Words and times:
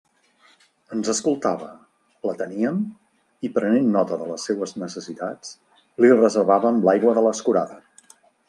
Ens 0.95 1.09
escoltava, 1.11 1.67
l'ateníem, 2.29 2.79
i 3.49 3.53
prenent 3.59 3.93
nota 3.99 4.19
de 4.23 4.31
les 4.33 4.49
seues 4.49 4.75
necessitats, 4.87 5.55
li 6.05 6.15
reservàvem 6.17 6.85
l'aigua 6.89 7.19
de 7.21 7.29
l'escurada. 7.29 7.83